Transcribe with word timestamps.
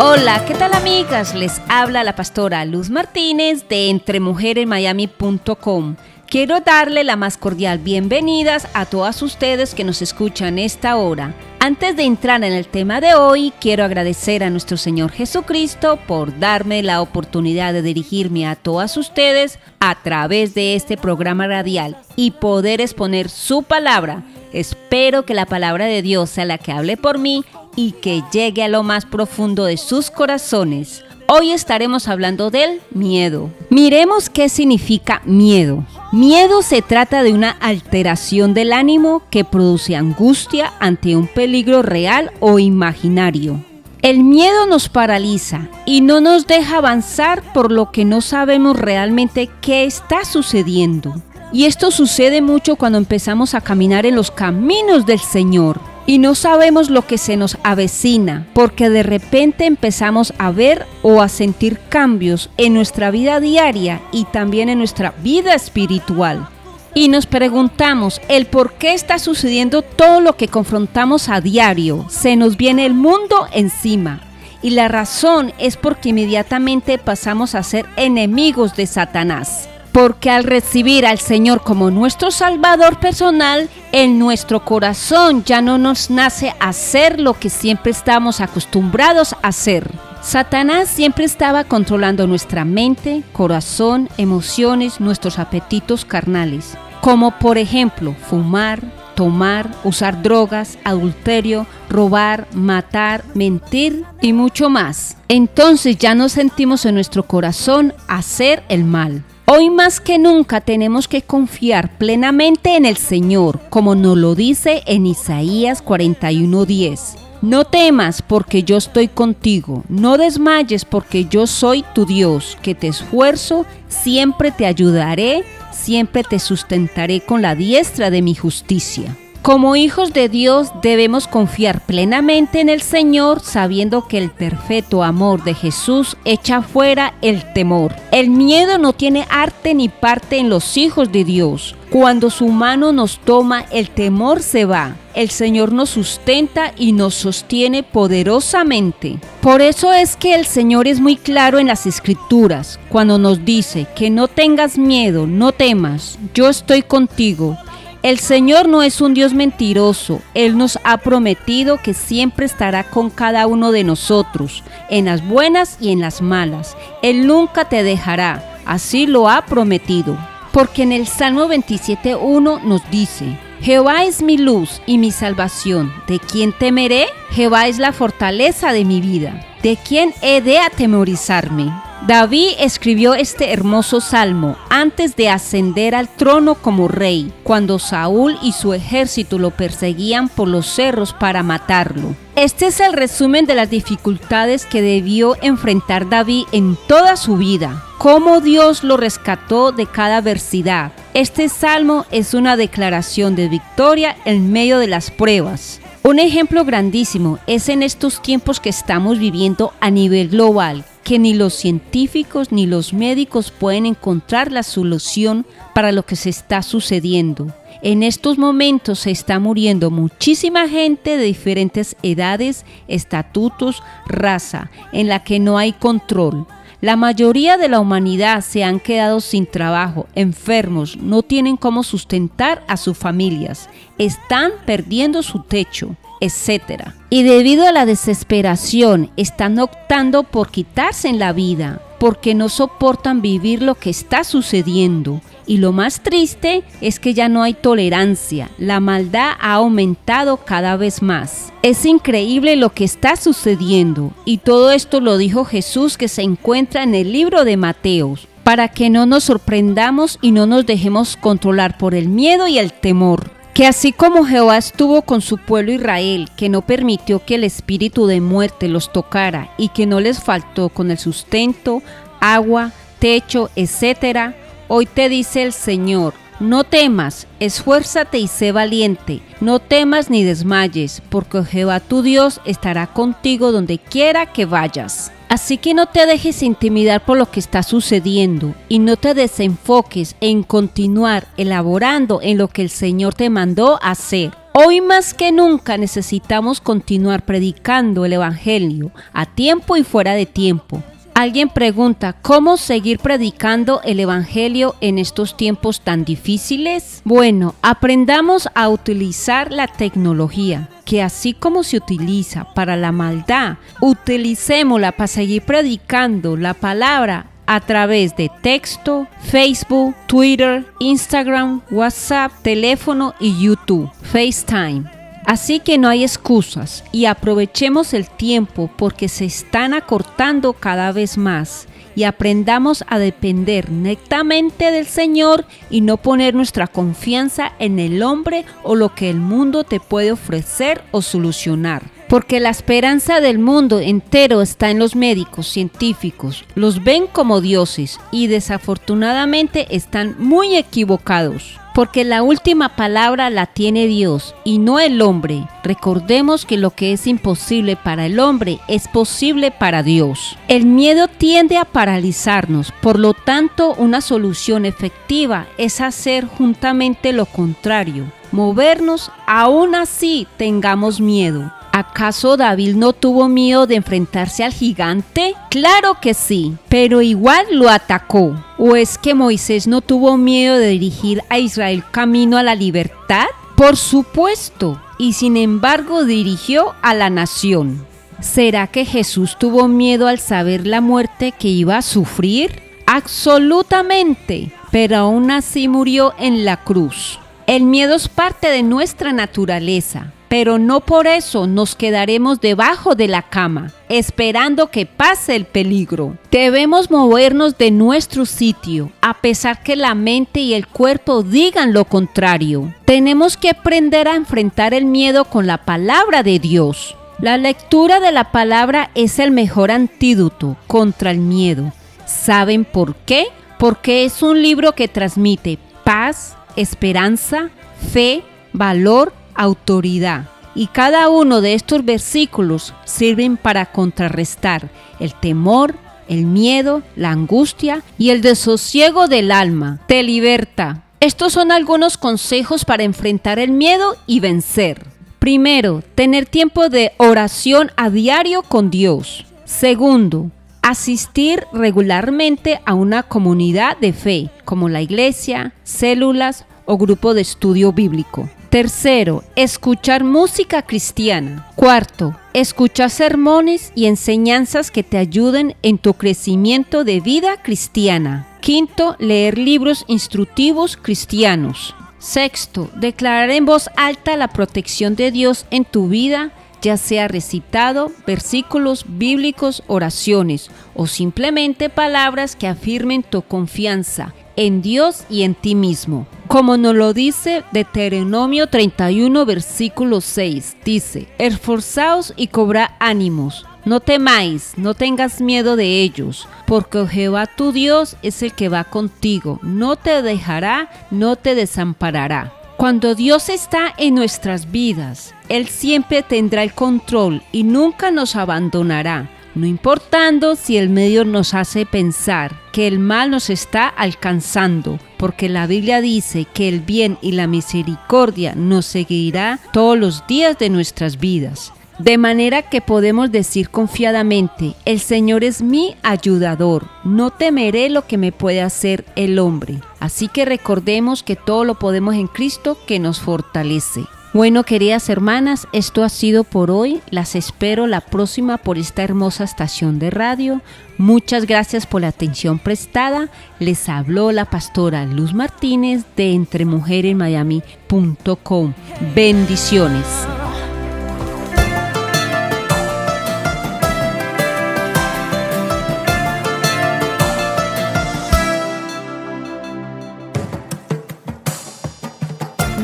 Hola, 0.01 0.45
¿qué 0.45 0.55
tal 0.55 0.75
amigas? 0.75 1.37
Les 1.37 1.63
habla 1.69 2.03
la 2.03 2.17
pastora 2.17 2.65
Luz 2.65 2.91
Martínez 2.91 3.69
de 3.69 3.91
entremujeresmiami.com. 3.91 5.95
Quiero 6.27 6.59
darle 6.61 7.05
la 7.05 7.15
más 7.15 7.37
cordial 7.37 7.79
bienvenidas 7.79 8.67
a 8.75 8.85
todas 8.85 9.23
ustedes 9.23 9.77
que 9.77 9.85
nos 9.85 10.03
escuchan 10.03 10.59
esta 10.59 10.97
hora. 10.97 11.33
Antes 11.61 11.97
de 11.97 12.05
entrar 12.05 12.45
en 12.45 12.53
el 12.53 12.69
tema 12.69 13.01
de 13.01 13.15
hoy, 13.15 13.53
quiero 13.61 13.83
agradecer 13.83 14.45
a 14.45 14.51
nuestro 14.51 14.77
Señor 14.77 15.11
Jesucristo 15.11 15.99
por 16.07 16.39
darme 16.39 16.85
la 16.85 17.03
oportunidad 17.03 17.73
de 17.73 17.83
dirigirme 17.83 18.47
a 18.47 18.55
todas 18.55 18.97
ustedes 18.97 19.59
a 19.81 20.01
través 20.01 20.55
de 20.55 20.77
este 20.77 20.97
programa 20.97 21.49
radial 21.49 21.97
y 22.15 22.31
poder 22.31 22.81
exponer 22.81 23.29
su 23.29 23.65
palabra. 23.65 24.23
Espero 24.53 25.25
que 25.25 25.35
la 25.35 25.47
palabra 25.47 25.87
de 25.87 26.01
Dios 26.01 26.31
sea 26.31 26.45
la 26.45 26.59
que 26.59 26.71
hable 26.71 26.97
por 26.97 27.19
mí 27.19 27.45
y 27.75 27.93
que 27.93 28.23
llegue 28.33 28.63
a 28.63 28.69
lo 28.69 28.85
más 28.85 29.05
profundo 29.05 29.65
de 29.65 29.79
sus 29.79 30.13
corazones. 30.13 31.05
Hoy 31.31 31.53
estaremos 31.53 32.09
hablando 32.09 32.51
del 32.51 32.81
miedo. 32.91 33.51
Miremos 33.69 34.31
qué 34.31 34.49
significa 34.49 35.21
miedo. 35.27 35.85
Miedo 36.11 36.63
se 36.63 36.81
trata 36.81 37.23
de 37.23 37.35
una 37.35 37.51
alteración 37.51 38.55
del 38.55 38.73
ánimo 38.73 39.21
que 39.29 39.45
produce 39.45 39.95
angustia 39.95 40.73
ante 40.81 41.17
un 41.17 41.27
peligro 41.27 41.83
real 41.83 42.33
o 42.41 42.59
imaginario. 42.59 43.63
El 44.01 44.25
miedo 44.25 44.65
nos 44.65 44.89
paraliza 44.89 45.69
y 45.85 46.01
no 46.01 46.23
nos 46.23 46.47
deja 46.47 46.79
avanzar 46.79 47.43
por 47.53 47.73
lo 47.73 47.91
que 47.91 48.07
no 48.07 48.23
sabemos 48.23 48.79
realmente 48.79 49.51
qué 49.61 49.85
está 49.85 50.25
sucediendo. 50.25 51.15
Y 51.53 51.67
esto 51.67 51.91
sucede 51.91 52.41
mucho 52.41 52.77
cuando 52.77 52.97
empezamos 52.97 53.55
a 53.55 53.61
caminar 53.61 54.07
en 54.07 54.17
los 54.17 54.31
caminos 54.31 55.05
del 55.05 55.21
Señor 55.21 55.79
y 56.09 56.17
no 56.17 56.35
sabemos 56.35 56.89
lo 56.89 57.07
que 57.07 57.19
se 57.19 57.37
nos 57.37 57.59
avecina, 57.65 58.47
porque 58.55 58.89
de 58.89 59.03
repente 59.03 59.67
empezamos 59.67 60.33
a 60.39 60.51
ver 60.51 60.87
o 61.03 61.21
a 61.21 61.29
sentir 61.29 61.79
cambios 61.91 62.49
en 62.57 62.73
nuestra 62.73 63.11
vida 63.11 63.41
diaria 63.41 64.01
y 64.11 64.25
también 64.25 64.71
en 64.71 64.79
nuestra 64.79 65.13
vida 65.23 65.55
espiritual. 65.55 66.49
Y 66.95 67.09
nos 67.09 67.27
preguntamos 67.27 68.23
el 68.31 68.47
por 68.47 68.73
qué 68.73 68.95
está 68.95 69.19
sucediendo 69.19 69.83
todo 69.83 70.23
lo 70.23 70.35
que 70.35 70.49
confrontamos 70.49 71.29
a 71.29 71.43
diario. 71.43 72.07
Se 72.09 72.37
nos 72.37 72.57
viene 72.57 72.87
el 72.87 72.95
mundo 72.95 73.47
encima. 73.53 74.23
Y 74.63 74.71
la 74.71 74.89
razón 74.89 75.53
es 75.59 75.77
porque 75.77 76.09
inmediatamente 76.09 76.97
pasamos 76.97 77.55
a 77.55 77.63
ser 77.63 77.85
enemigos 77.97 78.75
de 78.77 78.87
Satanás 78.87 79.69
porque 79.99 80.31
al 80.31 80.45
recibir 80.45 81.05
al 81.05 81.19
Señor 81.19 81.65
como 81.65 81.91
nuestro 81.91 82.31
Salvador 82.31 83.01
personal, 83.01 83.69
en 83.91 84.17
nuestro 84.17 84.65
corazón 84.65 85.43
ya 85.43 85.61
no 85.61 85.77
nos 85.77 86.09
nace 86.09 86.55
hacer 86.61 87.19
lo 87.19 87.35
que 87.35 87.51
siempre 87.51 87.91
estamos 87.91 88.41
acostumbrados 88.41 89.33
a 89.33 89.49
hacer. 89.49 89.91
Satanás 90.23 90.89
siempre 90.89 91.25
estaba 91.25 91.65
controlando 91.65 92.29
nuestra 92.29 92.65
mente, 92.65 93.25
corazón, 93.33 94.09
emociones, 94.19 95.01
nuestros 95.01 95.41
apetitos 95.41 96.05
carnales, 96.05 96.79
como 97.01 97.37
por 97.37 97.59
ejemplo 97.59 98.15
fumar, 98.31 98.81
tomar, 99.17 99.69
usar 99.83 100.23
drogas, 100.23 100.79
adulterio, 100.85 101.67
robar, 101.91 102.47
matar, 102.53 103.25
mentir 103.35 104.05
y 104.23 104.33
mucho 104.33 104.71
más. 104.71 105.17
Entonces 105.27 105.99
ya 105.99 106.15
nos 106.15 106.31
sentimos 106.31 106.87
en 106.87 106.95
nuestro 106.95 107.25
corazón 107.25 107.95
hacer 108.07 108.63
el 108.69 108.85
mal. 108.85 109.25
Hoy 109.51 109.71
más 109.71 109.99
que 109.99 110.19
nunca 110.19 110.61
tenemos 110.61 111.09
que 111.09 111.23
confiar 111.23 111.97
plenamente 111.97 112.77
en 112.77 112.85
el 112.85 112.99
Señor, 112.99 113.59
como 113.71 113.95
nos 113.95 114.19
lo 114.19 114.35
dice 114.35 114.83
en 114.85 115.07
Isaías 115.07 115.83
41:10. 115.83 117.17
No 117.41 117.65
temas 117.65 118.21
porque 118.21 118.63
yo 118.63 118.77
estoy 118.77 119.09
contigo, 119.09 119.85
no 119.89 120.19
desmayes 120.19 120.85
porque 120.85 121.25
yo 121.25 121.47
soy 121.47 121.83
tu 121.95 122.05
Dios, 122.05 122.59
que 122.61 122.75
te 122.75 122.89
esfuerzo, 122.89 123.65
siempre 123.89 124.51
te 124.51 124.67
ayudaré, 124.67 125.45
siempre 125.73 126.25
te 126.25 126.41
sustentaré 126.41 127.23
con 127.23 127.41
la 127.41 127.55
diestra 127.55 128.11
de 128.11 128.21
mi 128.21 128.35
justicia. 128.35 129.17
Como 129.49 129.77
hijos 129.77 130.13
de 130.13 130.29
Dios 130.29 130.73
debemos 130.83 131.27
confiar 131.27 131.81
plenamente 131.81 132.61
en 132.61 132.69
el 132.69 132.83
Señor 132.83 133.41
sabiendo 133.41 134.07
que 134.07 134.19
el 134.19 134.31
perfecto 134.31 135.03
amor 135.03 135.43
de 135.43 135.55
Jesús 135.55 136.19
echa 136.27 136.61
fuera 136.61 137.15
el 137.23 137.51
temor. 137.55 137.97
El 138.13 138.29
miedo 138.29 138.77
no 138.77 138.93
tiene 138.93 139.27
arte 139.31 139.73
ni 139.73 139.89
parte 139.89 140.37
en 140.37 140.51
los 140.51 140.77
hijos 140.77 141.11
de 141.13 141.25
Dios. 141.25 141.75
Cuando 141.89 142.29
su 142.29 142.49
mano 142.49 142.93
nos 142.93 143.21
toma, 143.21 143.65
el 143.73 143.89
temor 143.89 144.43
se 144.43 144.67
va. 144.67 144.97
El 145.15 145.31
Señor 145.31 145.73
nos 145.73 145.89
sustenta 145.89 146.75
y 146.77 146.93
nos 146.93 147.15
sostiene 147.15 147.83
poderosamente. 147.83 149.19
Por 149.41 149.63
eso 149.63 149.95
es 149.95 150.17
que 150.17 150.35
el 150.35 150.45
Señor 150.45 150.87
es 150.87 151.01
muy 151.01 151.17
claro 151.17 151.59
en 151.59 151.69
las 151.69 151.87
escrituras, 151.87 152.79
cuando 152.91 153.17
nos 153.17 153.43
dice 153.47 153.87
que 153.97 154.11
no 154.11 154.29
tengas 154.29 154.77
miedo, 154.77 155.27
no 155.27 155.53
temas, 155.53 156.19
yo 156.35 156.51
estoy 156.51 156.83
contigo. 156.83 157.57
El 158.03 158.21
Señor 158.21 158.69
no 158.69 158.85
es 158.85 159.01
un 159.01 159.13
Dios 159.13 159.35
mentiroso, 159.35 160.23
Él 160.35 160.57
nos 160.57 160.79
ha 160.85 160.99
prometido 160.99 161.79
que 161.79 161.95
siempre 161.95 162.47
estará 162.47 162.85
con 162.85 163.11
cada 163.11 163.49
uno 163.49 163.73
de 163.73 163.83
nosotros, 163.83 164.63
en 164.89 165.07
las 165.07 165.27
buenas 165.27 165.79
y 165.81 165.91
en 165.91 166.01
las 166.01 166.23
malas. 166.23 166.77
Él 167.03 167.27
nunca 167.27 167.69
te 167.69 167.83
dejará, 167.83 168.61
así 168.65 169.09
lo 169.09 169.29
ha 169.29 169.45
prometido. 169.47 170.17
Porque 170.53 170.85
en 170.85 170.93
el 170.93 171.09
Salmo 171.09 171.49
27.1 171.49 172.63
nos 172.63 172.89
dice, 172.89 173.37
Jehová 173.61 174.05
es 174.05 174.23
mi 174.23 174.39
luz 174.39 174.81
y 174.87 174.99
mi 174.99 175.11
salvación, 175.11 175.93
¿de 176.07 176.21
quién 176.21 176.53
temeré? 176.53 177.07
Jehová 177.31 177.67
es 177.67 177.79
la 177.79 177.93
fortaleza 177.93 178.73
de 178.73 178.85
mi 178.85 179.01
vida, 179.01 179.45
¿de 179.63 179.77
quién 179.77 180.15
he 180.23 180.41
de 180.41 180.59
atemorizarme? 180.59 181.73
David 182.07 182.51
escribió 182.61 183.15
este 183.15 183.53
hermoso 183.53 184.01
salmo 184.01 184.57
antes 184.71 185.17
de 185.17 185.29
ascender 185.29 185.95
al 185.95 186.09
trono 186.09 186.55
como 186.55 186.87
rey, 186.87 187.33
cuando 187.43 187.79
Saúl 187.79 188.39
y 188.41 188.53
su 188.53 188.73
ejército 188.73 189.39
lo 189.39 189.51
perseguían 189.51 190.29
por 190.29 190.49
los 190.49 190.67
cerros 190.67 191.13
para 191.13 191.43
matarlo. 191.43 192.15
Este 192.37 192.69
es 192.69 192.79
el 192.79 192.93
resumen 192.93 193.47
de 193.47 193.57
las 193.57 193.69
dificultades 193.69 194.65
que 194.65 194.81
debió 194.81 195.37
enfrentar 195.43 196.09
David 196.09 196.45
en 196.53 196.79
toda 196.87 197.17
su 197.17 197.37
vida, 197.37 197.85
cómo 197.99 198.41
Dios 198.41 198.85
lo 198.85 198.97
rescató 198.97 199.73
de 199.73 199.87
cada 199.87 200.19
adversidad. 200.19 200.93
Este 201.15 201.49
salmo 201.49 202.07
es 202.13 202.33
una 202.33 202.57
declaración 202.57 203.35
de 203.35 203.49
victoria 203.49 204.17
en 204.25 204.53
medio 204.53 204.79
de 204.79 204.87
las 204.87 205.11
pruebas. 205.11 205.81
Un 206.05 206.21
ejemplo 206.21 206.65
grandísimo 206.65 207.39
es 207.47 207.69
en 207.69 207.83
estos 207.83 208.23
tiempos 208.23 208.61
que 208.61 208.69
estamos 208.71 209.19
viviendo 209.19 209.73
a 209.81 209.91
nivel 209.91 210.29
global, 210.29 210.85
que 211.03 211.19
ni 211.19 211.35
los 211.35 211.55
científicos 211.55 212.53
ni 212.53 212.67
los 212.67 212.93
médicos 212.93 213.51
pueden 213.51 213.85
encontrar 213.85 214.53
la 214.53 214.63
solución 214.63 215.45
para 215.75 215.91
lo 215.91 216.05
que 216.05 216.17
se 216.17 216.31
está 216.31 216.63
sucediendo. 216.63 217.53
En 217.83 218.03
estos 218.03 218.39
momentos 218.39 219.01
se 219.01 219.11
está 219.11 219.39
muriendo 219.39 219.91
muchísima 219.91 220.69
gente 220.69 221.17
de 221.17 221.25
diferentes 221.25 221.97
edades, 222.03 222.65
estatutos, 222.87 223.83
raza, 224.07 224.71
en 224.93 225.09
la 225.09 225.25
que 225.25 225.39
no 225.41 225.59
hay 225.59 225.73
control. 225.73 226.47
La 226.81 226.95
mayoría 226.95 227.57
de 227.57 227.69
la 227.69 227.81
humanidad 227.81 228.41
se 228.41 228.63
han 228.63 228.79
quedado 228.79 229.21
sin 229.21 229.47
trabajo, 229.47 230.07
enfermos, 230.15 230.97
no 230.97 231.25
tienen 231.25 231.57
cómo 231.57 231.83
sustentar 231.83 232.63
a 232.69 232.77
sus 232.77 232.97
familias, 232.97 233.69
están 233.99 234.53
perdiendo 234.65 235.25
su 235.25 235.43
techo 235.43 235.97
etc. 236.21 236.91
Y 237.11 237.23
debido 237.23 237.67
a 237.67 237.73
la 237.73 237.87
desesperación 237.87 239.11
están 239.17 239.59
optando 239.59 240.23
por 240.23 240.51
quitarse 240.51 241.09
en 241.09 241.19
la 241.19 241.33
vida 241.33 241.81
porque 241.99 242.35
no 242.35 242.49
soportan 242.49 243.21
vivir 243.21 243.63
lo 243.63 243.75
que 243.75 243.91
está 243.91 244.25
sucediendo. 244.25 245.21
Y 245.47 245.59
lo 245.59 245.73
más 245.73 246.01
triste 246.01 246.63
es 246.81 247.01
que 247.01 247.15
ya 247.15 247.29
no 247.29 247.43
hay 247.43 247.55
tolerancia, 247.55 248.51
la 248.59 248.81
maldad 248.81 249.33
ha 249.41 249.55
aumentado 249.55 250.37
cada 250.37 250.77
vez 250.77 251.01
más. 251.01 251.53
Es 251.63 251.87
increíble 251.87 252.55
lo 252.57 252.71
que 252.71 252.85
está 252.85 253.17
sucediendo 253.17 254.13
y 254.27 254.39
todo 254.39 254.71
esto 254.71 255.01
lo 255.01 255.17
dijo 255.17 255.45
Jesús 255.45 255.97
que 255.97 256.09
se 256.09 256.23
encuentra 256.23 256.83
en 256.83 256.95
el 256.95 257.13
libro 257.13 257.45
de 257.45 257.57
Mateos 257.57 258.29
para 258.45 258.69
que 258.69 258.91
no 258.91 259.07
nos 259.07 259.25
sorprendamos 259.25 260.19
y 260.21 260.33
no 260.33 260.47
nos 260.47 260.67
dejemos 260.67 261.17
controlar 261.17 261.79
por 261.79 261.95
el 261.95 262.09
miedo 262.09 262.47
y 262.47 262.59
el 262.59 262.73
temor. 262.73 263.38
Que 263.59 263.67
así 263.67 263.91
como 263.91 264.25
Jehová 264.25 264.57
estuvo 264.57 265.03
con 265.03 265.21
su 265.21 265.37
pueblo 265.37 265.73
Israel, 265.73 266.31
que 266.37 266.49
no 266.49 266.63
permitió 266.63 267.25
que 267.25 267.35
el 267.35 267.43
espíritu 267.43 268.07
de 268.07 268.21
muerte 268.21 268.69
los 268.69 268.93
tocara 268.93 269.51
y 269.59 269.71
que 269.71 269.85
no 269.85 269.99
les 269.99 270.23
faltó 270.23 270.69
con 270.69 270.93
el 270.93 270.99
sustento, 270.99 271.83
agua, 272.21 272.71
techo, 273.01 273.51
etc., 273.57 274.37
hoy 274.69 274.87
te 274.87 275.09
dice 275.09 275.43
el 275.43 275.53
Señor, 275.53 276.15
no 276.39 276.63
temas, 276.63 277.27
esfuérzate 277.41 278.19
y 278.21 278.29
sé 278.29 278.53
valiente, 278.53 279.23
no 279.41 279.59
temas 279.59 280.09
ni 280.09 280.23
desmayes, 280.23 281.03
porque 281.09 281.43
Jehová 281.43 281.81
tu 281.81 282.03
Dios 282.03 282.41
estará 282.45 282.87
contigo 282.87 283.51
donde 283.51 283.79
quiera 283.79 284.27
que 284.27 284.47
vayas. 284.47 285.11
Así 285.29 285.59
que 285.59 285.75
no 285.75 285.87
te 285.87 286.07
dejes 286.07 286.43
intimidar 286.43 287.05
por 287.05 287.19
lo 287.19 287.31
que 287.31 287.41
está 287.41 287.63
sucediendo 287.63 288.55
y 288.69 288.79
no 288.79 288.97
te 288.97 289.13
desenfoques 289.13 290.17
en 290.21 290.43
continuar 290.43 291.29
elaborando 291.37 292.21
en 292.23 292.39
lo 292.39 292.49
que 292.49 292.63
el 292.63 292.71
Señor 292.71 293.13
te 293.15 293.29
mandó 293.29 293.79
hacer. 293.83 294.31
Hoy 294.55 294.81
más 294.81 295.13
que 295.13 295.31
nunca 295.31 295.77
necesitamos 295.77 296.63
continuar 296.63 297.27
predicando 297.27 298.07
el 298.07 298.15
Evangelio 298.15 298.91
a 299.13 299.27
tiempo 299.27 299.77
y 299.77 299.85
fuera 299.85 300.15
de 300.15 300.25
tiempo, 300.25 300.83
Alguien 301.19 301.49
pregunta, 301.49 302.13
¿cómo 302.13 302.57
seguir 302.57 303.01
predicando 303.01 303.81
el 303.83 303.99
Evangelio 303.99 304.77
en 304.81 305.01
estos 305.01 305.37
tiempos 305.37 305.81
tan 305.81 306.05
difíciles? 306.05 307.03
Bueno, 307.03 307.57
aprendamos 307.61 308.49
a 308.55 308.69
utilizar 308.69 309.51
la 309.51 309.67
tecnología, 309.67 310.69
que 310.85 311.03
así 311.03 311.33
como 311.33 311.65
se 311.65 311.79
utiliza 311.79 312.45
para 312.55 312.77
la 312.77 312.93
maldad, 312.93 313.57
utilicémosla 313.81 314.93
para 314.93 315.09
seguir 315.09 315.43
predicando 315.43 316.37
la 316.37 316.55
palabra 316.55 317.27
a 317.47 317.59
través 317.63 318.15
de 318.17 318.31
texto, 318.41 319.09
Facebook, 319.21 319.97
Twitter, 320.07 320.67
Instagram, 320.79 321.63
WhatsApp, 321.73 322.31
teléfono 322.43 323.13
y 323.19 323.37
YouTube, 323.43 323.91
FaceTime. 324.03 324.98
Así 325.29 325.61
que 325.61 325.77
no 325.77 325.91
hay 325.91 326.05
excusas 326.05 326.85
y 326.91 327.05
aprovechemos 327.05 327.93
el 327.93 328.09
tiempo 328.09 328.71
porque 328.79 329.09
se 329.09 329.27
están 329.27 329.75
acortando 329.75 330.55
cada 330.55 330.91
vez 330.91 331.19
más 331.19 331.69
y 331.95 332.05
aprendamos 332.05 332.83
a 332.89 332.99
depender 332.99 333.71
netamente 333.71 334.71
del 334.71 334.87
Señor 334.87 335.45
y 335.69 335.83
no 335.83 335.99
poner 335.99 336.35
nuestra 336.35 336.67
confianza 336.67 337.53
en 337.59 337.79
el 337.79 338.03
hombre 338.03 338.47
o 338.63 338.75
lo 338.75 338.95
que 338.95 339.11
el 339.11 339.19
mundo 339.19 339.65
te 339.65 339.81
puede 339.81 340.13
ofrecer 340.13 340.83
o 340.93 341.03
solucionar. 341.03 341.83
Porque 342.09 342.41
la 342.41 342.49
esperanza 342.49 343.21
del 343.21 343.39
mundo 343.39 343.81
entero 343.81 344.41
está 344.41 344.71
en 344.71 344.79
los 344.79 344.97
médicos 344.97 345.47
científicos. 345.47 346.47
Los 346.55 346.83
ven 346.83 347.07
como 347.07 347.43
dioses 347.43 348.01
y 348.13 348.29
desafortunadamente 348.29 349.77
están 349.77 350.17
muy 350.19 350.57
equivocados 350.57 351.59
porque 351.79 352.03
la 352.03 352.25
última 352.25 352.71
palabra 352.71 353.31
la 353.31 353.47
tiene 353.47 353.87
Dios 353.87 354.35
y 354.43 354.59
no 354.59 354.81
el 354.81 355.01
hombre. 355.01 355.47
Recordemos 355.63 356.45
que 356.45 356.57
lo 356.57 356.73
que 356.73 356.93
es 356.93 357.07
imposible 357.07 357.77
para 357.77 358.07
el 358.07 358.19
hombre 358.19 358.59
es 358.67 358.89
posible 358.89 359.53
para 359.53 359.85
Dios. 359.85 360.37
El 360.49 360.67
miedo 360.67 361.07
tiende 361.07 361.57
a 361.57 361.65
paralizarnos, 361.65 362.73
por 362.81 362.99
lo 362.99 363.15
tanto 363.15 363.75
una 363.75 364.01
solución 364.01 364.65
efectiva 364.65 365.47
es 365.57 365.81
hacer 365.81 366.27
juntamente 366.27 367.13
lo 367.13 367.27
contrario, 367.27 368.11
movernos 368.33 369.13
aún 369.29 369.77
así 369.77 370.27
tengamos 370.37 371.01
miedo. 371.01 371.53
¿Acaso 371.79 372.37
David 372.37 372.75
no 372.75 372.93
tuvo 372.93 373.29
miedo 373.29 373.69
de 373.69 373.77
enfrentarse 373.77 374.43
al 374.43 374.53
gigante? 374.53 375.37
Claro 375.49 375.99
que 376.03 376.13
sí, 376.13 376.55
pero 376.69 377.03
igual 377.03 377.47
lo 377.53 377.71
atacó. 377.71 378.35
¿O 378.59 378.75
es 378.75 378.99
que 378.99 379.15
Moisés 379.15 379.69
no 379.69 379.81
tuvo 379.81 380.17
miedo 380.17 380.57
de 380.57 380.71
dirigir 380.71 381.23
a 381.29 381.39
Israel 381.39 381.85
camino 381.93 382.37
a 382.37 382.43
la 382.43 382.57
libertad? 382.57 383.27
Por 383.55 383.77
supuesto, 383.77 384.83
y 384.99 385.13
sin 385.13 385.37
embargo 385.37 386.05
dirigió 386.05 386.75
a 386.83 386.95
la 386.95 387.11
nación. 387.11 387.87
¿Será 388.19 388.67
que 388.67 388.85
Jesús 388.85 389.37
tuvo 389.39 389.69
miedo 389.69 390.09
al 390.09 390.19
saber 390.19 390.67
la 390.67 390.81
muerte 390.81 391.31
que 391.31 391.47
iba 391.47 391.77
a 391.77 391.83
sufrir? 391.83 392.61
Absolutamente, 392.87 394.51
pero 394.73 394.97
aún 394.97 395.31
así 395.31 395.69
murió 395.69 396.13
en 396.19 396.45
la 396.45 396.57
cruz. 396.57 397.21
El 397.47 397.63
miedo 397.63 397.95
es 397.95 398.09
parte 398.09 398.49
de 398.49 398.65
nuestra 398.65 399.13
naturaleza, 399.13 400.13
pero 400.29 400.59
no 400.59 400.81
por 400.81 401.07
eso 401.07 401.47
nos 401.47 401.75
quedaremos 401.75 402.41
debajo 402.41 402.95
de 402.95 403.09
la 403.09 403.23
cama, 403.23 403.73
esperando 403.89 404.71
que 404.71 404.87
pase 404.87 405.35
el 405.35 405.47
peligro. 405.47 406.17
Debemos 406.31 406.91
movernos 406.91 407.57
de 407.57 407.71
nuestro 407.71 408.27
sitio, 408.27 408.93
a 409.01 409.15
pesar 409.15 409.63
que 409.63 409.77
la 409.77 409.95
mente 409.95 410.41
y 410.41 410.55
el 410.55 410.67
cuerpo 410.67 411.23
digan 411.23 411.73
lo 411.73 411.87
contrario. 411.87 412.75
Tenemos 412.85 413.37
que 413.37 413.51
aprender 413.51 414.09
a 414.09 414.17
enfrentar 414.17 414.75
el 414.75 414.85
miedo 414.85 415.25
con 415.25 415.47
la 415.47 415.59
palabra 415.59 416.23
de 416.23 416.39
Dios. 416.39 416.95
La 417.21 417.37
lectura 417.37 417.99
de 417.99 418.13
la 418.13 418.31
palabra 418.31 418.91
es 418.95 419.19
el 419.19 419.31
mejor 419.33 419.71
antídoto 419.71 420.57
contra 420.67 421.11
el 421.11 421.19
miedo. 421.19 421.73
¿Saben 422.07 422.65
por 422.65 422.95
qué? 422.95 423.27
Porque 423.59 424.05
es 424.05 424.23
un 424.23 424.41
libro 424.41 424.73
que 424.73 424.87
transmite 424.87 425.59
paz, 425.83 426.37
esperanza, 426.55 427.51
fe, 427.93 428.23
valor 428.53 429.13
autoridad. 429.39 430.29
Y 430.55 430.67
cada 430.67 431.09
uno 431.09 431.41
de 431.41 431.55
estos 431.55 431.85
versículos 431.85 432.75
sirven 432.85 433.37
para 433.37 433.67
contrarrestar 433.67 434.69
el 435.01 435.15
temor, 435.15 435.77
el 436.09 436.27
miedo, 436.27 436.83
la 436.97 437.11
angustia 437.11 437.83
y 437.97 438.11
el 438.11 438.21
desosiego 438.21 439.07
del 439.07 439.31
alma. 439.31 439.81
Te 439.87 440.03
liberta. 440.03 440.83
Estos 441.01 441.33
son 441.33 441.53
algunos 441.53 441.97
consejos 441.97 442.65
para 442.65 442.83
enfrentar 442.83 443.39
el 443.39 443.53
miedo 443.53 443.97
y 444.07 444.21
vencer. 444.21 444.85
Primero, 445.21 445.83
tener 445.95 446.27
tiempo 446.27 446.69
de 446.69 446.93
oración 446.97 447.71
a 447.77 447.91
diario 447.91 448.43
con 448.43 448.71
Dios. 448.71 449.27
Segundo, 449.45 450.31
asistir 450.63 451.45
regularmente 451.53 452.61
a 452.65 452.75
una 452.75 453.03
comunidad 453.03 453.77
de 453.79 453.93
fe, 453.93 454.31
como 454.45 454.69
la 454.69 454.83
iglesia, 454.83 455.53
células 455.65 456.47
o 456.69 456.77
grupo 456.77 457.15
de 457.15 457.23
estudio 457.23 457.73
bíblico. 457.73 458.29
Tercero, 458.51 459.25
escuchar 459.37 460.05
música 460.05 460.63
cristiana. 460.63 461.51
Cuarto, 461.57 462.15
escuchar 462.35 462.91
sermones 462.91 463.73
y 463.75 463.87
enseñanzas 463.87 464.71
que 464.71 464.83
te 464.83 464.99
ayuden 464.99 465.57
en 465.63 465.79
tu 465.79 465.95
crecimiento 465.95 466.85
de 466.85 467.01
vida 467.01 467.43
cristiana. 467.43 468.27
Quinto, 468.41 468.97
leer 468.99 469.39
libros 469.39 469.85
instructivos 469.89 470.77
cristianos. 470.77 471.75
Sexto, 471.99 472.71
declarar 472.77 473.31
en 473.31 473.47
voz 473.47 473.71
alta 473.77 474.17
la 474.17 474.29
protección 474.29 474.95
de 474.95 475.11
Dios 475.11 475.47
en 475.51 475.65
tu 475.65 475.89
vida, 475.89 476.33
ya 476.61 476.77
sea 476.77 477.09
recitado, 477.09 477.91
versículos 478.07 478.85
bíblicos, 478.87 479.63
oraciones 479.69 480.51
o 480.75 480.87
simplemente 480.87 481.71
palabras 481.71 482.37
que 482.37 482.47
afirmen 482.47 483.03
tu 483.03 483.23
confianza 483.23 484.15
en 484.37 484.63
Dios 484.63 485.05
y 485.09 485.23
en 485.23 485.35
ti 485.35 485.55
mismo. 485.55 486.07
Como 486.29 486.59
nos 486.59 486.75
lo 486.75 486.93
dice 486.93 487.43
Deuteronomio 487.53 488.49
31, 488.49 489.25
versículo 489.25 490.03
6, 490.03 490.59
dice, 490.63 491.09
esforzaos 491.17 492.13
y 492.17 492.27
cobra 492.27 492.77
ánimos. 492.81 493.47
No 493.65 493.81
temáis, 493.81 494.53
no 494.59 494.75
tengas 494.75 495.23
miedo 495.23 495.57
de 495.57 495.81
ellos, 495.81 496.29
porque 496.47 496.87
Jehová 496.87 497.27
tu 497.27 497.51
Dios 497.53 497.97
es 498.03 498.23
el 498.23 498.35
que 498.35 498.51
va 498.51 498.65
contigo, 498.65 499.41
no 499.43 499.77
te 499.77 500.03
dejará, 500.03 500.69
no 500.91 501.17
te 501.17 501.35
desamparará. 501.35 502.35
Cuando 502.59 502.95
Dios 502.95 503.31
está 503.31 503.73
en 503.79 503.95
nuestras 503.95 504.51
vidas, 504.51 505.15
Él 505.31 505.49
siempre 505.49 506.03
tendrá 506.03 506.43
el 506.43 506.53
control 506.53 507.23
y 507.33 507.43
nunca 507.43 507.91
nos 507.91 508.17
abandonará 508.17 509.09
no 509.39 509.47
importando 509.47 510.37
si 510.37 510.57
el 510.57 510.69
medio 510.69 511.05
nos 511.05 511.33
hace 511.33 511.65
pensar 511.65 512.37
que 512.53 512.67
el 512.67 512.79
mal 512.79 513.11
nos 513.11 513.31
está 513.31 513.69
alcanzando, 513.69 514.79
porque 514.97 515.29
la 515.29 515.47
Biblia 515.47 515.81
dice 515.81 516.27
que 516.35 516.49
el 516.49 516.61
bien 516.61 516.99
y 517.01 517.13
la 517.13 517.27
misericordia 517.27 518.35
nos 518.35 518.67
seguirá 518.67 519.39
todos 519.53 519.79
los 519.79 520.07
días 520.07 520.39
de 520.39 520.51
nuestras 520.51 520.99
vidas. 520.99 521.53
De 521.79 521.97
manera 521.97 522.43
que 522.43 522.61
podemos 522.61 523.13
decir 523.13 523.51
confiadamente, 523.51 524.55
el 524.65 524.81
Señor 524.81 525.23
es 525.23 525.43
mi 525.43 525.77
ayudador, 525.85 526.67
no 526.83 527.11
temeré 527.11 527.69
lo 527.69 527.87
que 527.87 527.97
me 527.97 528.11
puede 528.11 528.43
hacer 528.43 528.85
el 528.97 529.21
hombre. 529.21 529.61
Así 529.79 530.09
que 530.09 530.25
recordemos 530.25 531.05
que 531.05 531.15
todo 531.15 531.45
lo 531.45 531.61
podemos 531.61 531.95
en 531.95 532.09
Cristo 532.09 532.59
que 532.67 532.81
nos 532.81 532.99
fortalece. 532.99 533.85
Bueno, 534.15 534.43
queridas 534.43 534.89
hermanas, 534.89 535.47
esto 535.53 535.85
ha 535.85 535.91
sido 535.91 536.25
por 536.25 536.51
hoy. 536.51 536.81
Las 536.91 537.15
espero 537.15 537.67
la 537.67 537.83
próxima 537.83 538.39
por 538.39 538.57
esta 538.57 538.83
hermosa 538.83 539.25
estación 539.25 539.79
de 539.79 539.91
radio. 539.91 540.41
Muchas 540.79 541.27
gracias 541.27 541.67
por 541.67 541.83
la 541.83 541.89
atención 541.89 542.39
prestada. 542.39 543.11
Les 543.39 543.69
habló 543.69 544.11
la 544.11 544.25
pastora 544.25 544.87
Luz 544.87 545.13
Martínez 545.13 545.85
de 545.97 546.13
entremujeresmiami.com. 546.13 548.55
Bendiciones. 548.95 549.85